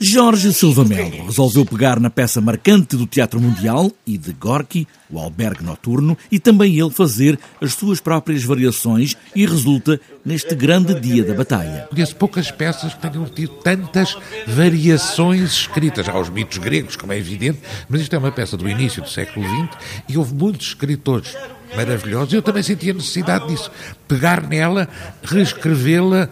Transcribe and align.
Jorge 0.00 0.52
Silva 0.52 0.84
Melo 0.84 1.26
resolveu 1.26 1.64
pegar 1.64 2.00
na 2.00 2.10
peça 2.10 2.40
marcante 2.40 2.96
do 2.96 3.06
Teatro 3.06 3.40
Mundial 3.40 3.92
e 4.04 4.18
de 4.18 4.32
Gorky, 4.32 4.88
o 5.08 5.20
Albergue 5.20 5.62
Noturno, 5.62 6.18
e 6.32 6.40
também 6.40 6.76
ele 6.76 6.90
fazer 6.90 7.38
as 7.62 7.74
suas 7.74 8.00
próprias 8.00 8.42
variações 8.42 9.16
e 9.36 9.46
resulta 9.46 10.00
neste 10.24 10.52
grande 10.56 10.98
dia 10.98 11.22
da 11.22 11.32
batalha. 11.32 11.86
Conheço 11.88 12.16
poucas 12.16 12.50
peças 12.50 12.92
que 12.92 13.08
tenham 13.08 13.24
tido 13.26 13.52
tantas 13.62 14.16
variações 14.48 15.52
escritas. 15.52 16.08
Há 16.08 16.18
os 16.18 16.28
mitos 16.28 16.58
gregos, 16.58 16.96
como 16.96 17.12
é 17.12 17.18
evidente, 17.18 17.60
mas 17.88 18.00
isto 18.00 18.16
é 18.16 18.18
uma 18.18 18.32
peça 18.32 18.56
do 18.56 18.68
início 18.68 19.00
do 19.00 19.08
século 19.08 19.46
XX 19.46 19.78
e 20.08 20.18
houve 20.18 20.34
muitos 20.34 20.66
escritores 20.66 21.36
maravilhosos. 21.76 22.34
Eu 22.34 22.42
também 22.42 22.64
senti 22.64 22.90
a 22.90 22.94
necessidade 22.94 23.46
disso. 23.46 23.70
Pegar 24.08 24.42
nela, 24.42 24.88
reescrevê-la 25.22 26.28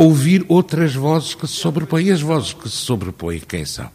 ouvir 0.00 0.46
outras 0.48 0.94
vozes 0.94 1.34
que 1.34 1.46
se 1.46 1.56
sobrepõem. 1.56 2.06
E 2.06 2.12
as 2.12 2.22
vozes 2.22 2.54
que 2.54 2.70
se 2.70 2.76
sobrepõem, 2.76 3.40
quem 3.40 3.66
são? 3.66 3.90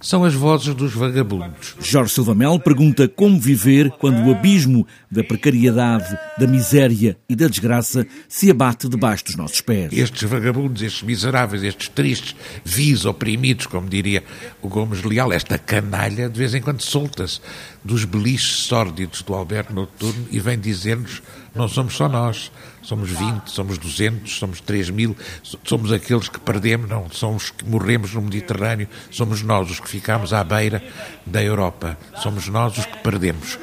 São 0.00 0.24
as 0.24 0.32
vozes 0.32 0.74
dos 0.74 0.94
vagabundos. 0.94 1.74
Jorge 1.78 2.14
Silva 2.14 2.34
Mel 2.34 2.58
pergunta 2.58 3.06
como 3.06 3.38
viver 3.38 3.90
quando 3.90 4.26
o 4.26 4.30
abismo 4.32 4.86
da 5.10 5.22
precariedade, 5.22 6.18
da 6.38 6.46
miséria 6.46 7.18
e 7.28 7.36
da 7.36 7.46
desgraça 7.46 8.06
se 8.26 8.50
abate 8.50 8.88
debaixo 8.88 9.26
dos 9.26 9.36
nossos 9.36 9.60
pés. 9.60 9.92
Estes 9.92 10.22
vagabundos, 10.22 10.80
estes 10.80 11.02
miseráveis, 11.02 11.62
estes 11.62 11.88
tristes, 11.88 12.34
vis, 12.64 13.04
oprimidos, 13.04 13.66
como 13.66 13.86
diria 13.86 14.24
o 14.62 14.68
Gomes 14.68 15.02
Leal, 15.02 15.30
esta 15.30 15.58
canalha, 15.58 16.30
de 16.30 16.38
vez 16.38 16.54
em 16.54 16.62
quando 16.62 16.80
solta-se 16.80 17.38
dos 17.84 18.06
beliches 18.06 18.64
sórdidos 18.64 19.20
do 19.20 19.34
Alberto 19.34 19.74
Noturno 19.74 20.26
e 20.30 20.40
vem 20.40 20.58
dizer-nos 20.58 21.20
não 21.54 21.68
somos 21.68 21.96
só 21.96 22.08
nós, 22.08 22.50
somos 22.82 23.10
20, 23.10 23.50
somos 23.50 23.78
200, 23.78 24.32
somos 24.38 24.60
3 24.60 24.90
mil, 24.90 25.16
somos 25.64 25.92
aqueles 25.92 26.28
que 26.28 26.38
perdemos, 26.38 26.88
não, 26.88 27.10
somos 27.10 27.44
os 27.44 27.50
que 27.50 27.64
morremos 27.64 28.14
no 28.14 28.22
Mediterrâneo, 28.22 28.88
somos 29.10 29.42
nós 29.42 29.70
os 29.70 29.80
que 29.80 29.88
ficamos 29.88 30.32
à 30.32 30.44
beira 30.44 30.82
da 31.26 31.42
Europa, 31.42 31.98
somos 32.16 32.46
nós 32.48 32.78
os 32.78 32.86
que 32.86 32.98
perdemos. 32.98 33.58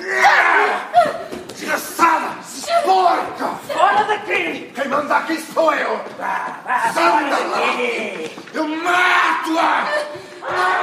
Desgraçada! 1.54 2.38
Porca! 2.84 3.48
Fora 3.68 4.04
daqui! 4.06 4.72
Quem 4.76 4.88
manda 4.90 5.18
aqui 5.18 5.40
sou 5.54 5.74
eu! 5.74 6.02
Sandala! 6.94 7.62
Eu 8.54 8.68
mato-a! 8.68 9.88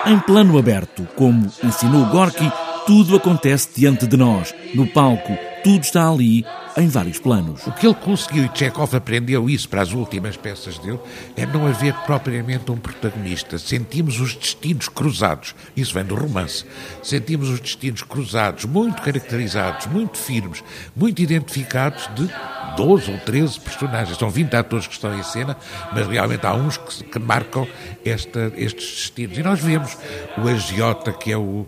Em 0.06 0.18
plano 0.20 0.58
aberto, 0.58 1.06
como 1.16 1.50
ensinou 1.62 2.06
Gorky, 2.06 2.50
tudo 2.86 3.16
acontece 3.16 3.70
diante 3.74 4.06
de 4.06 4.16
nós, 4.16 4.54
no 4.74 4.86
palco, 4.86 5.36
tudo 5.62 5.82
está 5.82 6.08
ali, 6.10 6.44
em 6.76 6.88
vários 6.88 7.18
planos. 7.18 7.66
O 7.66 7.72
que 7.72 7.86
ele 7.86 7.94
conseguiu, 7.94 8.44
e 8.44 8.58
Chekhov 8.58 8.94
aprendeu 8.94 9.48
isso 9.48 9.68
para 9.68 9.82
as 9.82 9.92
últimas 9.92 10.36
peças 10.36 10.78
dele, 10.78 10.98
é 11.36 11.46
não 11.46 11.66
haver 11.66 11.94
propriamente 12.06 12.70
um 12.70 12.76
protagonista. 12.76 13.58
Sentimos 13.58 14.20
os 14.20 14.34
destinos 14.34 14.88
cruzados. 14.88 15.54
Isso 15.76 15.94
vem 15.94 16.04
do 16.04 16.14
romance. 16.14 16.64
Sentimos 17.02 17.48
os 17.48 17.60
destinos 17.60 18.02
cruzados, 18.02 18.64
muito 18.64 19.02
caracterizados, 19.02 19.86
muito 19.86 20.18
firmes, 20.18 20.62
muito 20.96 21.22
identificados 21.22 22.08
de 22.14 22.28
12 22.76 23.12
ou 23.12 23.18
13 23.18 23.60
personagens. 23.60 24.18
São 24.18 24.30
20 24.30 24.54
atores 24.54 24.86
que 24.86 24.94
estão 24.94 25.16
em 25.16 25.22
cena, 25.22 25.56
mas 25.92 26.06
realmente 26.06 26.46
há 26.46 26.54
uns 26.54 26.76
que, 26.76 27.04
que 27.04 27.18
marcam 27.18 27.66
esta, 28.04 28.52
estes 28.56 28.96
destinos. 28.96 29.38
E 29.38 29.42
nós 29.42 29.60
vemos 29.60 29.96
o 30.36 30.48
agiota, 30.48 31.12
que 31.12 31.30
é 31.30 31.36
o 31.36 31.40
uh, 31.40 31.66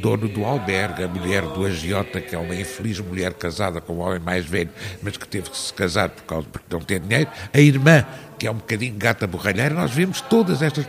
dono 0.00 0.28
do 0.28 0.44
albergue, 0.44 1.04
a 1.04 1.08
mulher 1.08 1.42
do 1.42 1.64
agiota, 1.64 2.20
que 2.20 2.34
é 2.34 2.38
uma 2.38 2.54
infeliz 2.54 3.00
mulher 3.00 3.34
casada 3.34 3.80
com 3.80 3.94
um 3.94 4.00
homem 4.00 4.20
mais 4.34 4.44
velho, 4.44 4.70
mas 5.00 5.16
que 5.16 5.28
teve 5.28 5.48
que 5.48 5.56
se 5.56 5.72
casar 5.72 6.08
por 6.08 6.24
causa 6.24 6.46
porque 6.50 6.66
não 6.70 6.80
tem 6.80 7.00
dinheiro, 7.00 7.30
a 7.52 7.60
irmã, 7.60 8.04
que 8.38 8.46
é 8.46 8.50
um 8.50 8.56
bocadinho 8.56 8.94
gata 8.96 9.26
borralheira, 9.26 9.74
nós 9.74 9.92
vemos 9.92 10.20
todas 10.20 10.60
estas 10.60 10.86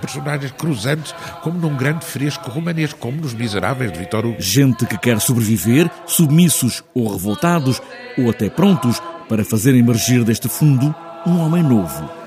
personagens 0.00 0.52
cruzantes 0.52 1.14
como 1.42 1.58
num 1.58 1.76
grande 1.76 2.04
fresco 2.04 2.50
romanesco, 2.50 2.98
como 2.98 3.20
nos 3.20 3.32
Miseráveis 3.32 3.92
de 3.92 3.98
Vitor 3.98 4.26
Hugo. 4.26 4.36
Gente 4.40 4.84
que 4.84 4.98
quer 4.98 5.20
sobreviver, 5.20 5.90
submissos 6.06 6.84
ou 6.94 7.10
revoltados, 7.12 7.80
ou 8.18 8.28
até 8.28 8.50
prontos 8.50 9.00
para 9.28 9.44
fazer 9.44 9.74
emergir 9.74 10.22
deste 10.24 10.48
fundo 10.48 10.94
um 11.24 11.38
homem 11.38 11.62
novo 11.62 12.21